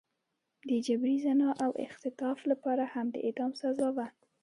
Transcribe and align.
د 0.67 0.69
جبري 0.85 1.17
زنا 1.25 1.49
او 1.63 1.71
اختطاف 1.85 2.39
لپاره 2.51 2.83
هم 2.93 3.05
د 3.11 3.15
اعدام 3.27 3.51
سزا 3.61 3.89
وه. 3.97 4.07